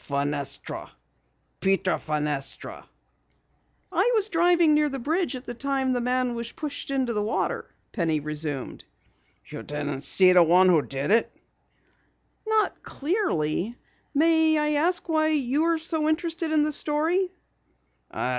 "Fenestra. 0.01 0.89
Peter 1.59 1.99
Fenestra." 1.99 2.83
"I 3.91 4.11
was 4.15 4.29
driving 4.29 4.73
near 4.73 4.89
the 4.89 4.97
bridge 4.97 5.35
at 5.35 5.45
the 5.45 5.53
time 5.53 5.93
the 5.93 6.01
man 6.01 6.33
was 6.33 6.51
pushed 6.51 6.89
into 6.89 7.13
the 7.13 7.21
water," 7.21 7.69
Penny 7.91 8.19
resumed. 8.19 8.83
"You 9.45 9.61
didn't 9.61 10.01
see 10.01 10.33
the 10.33 10.41
one 10.41 10.69
who 10.69 10.81
did 10.81 11.11
it?" 11.11 11.31
"Not 12.47 12.81
clearly. 12.81 13.75
May 14.15 14.57
I 14.57 14.69
ask 14.81 15.07
why 15.07 15.27
you 15.27 15.65
are 15.65 15.77
so 15.77 16.09
interested 16.09 16.51
in 16.51 16.63
the 16.63 16.71
story?" 16.71 17.29